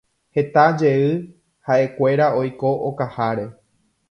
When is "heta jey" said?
0.37-1.03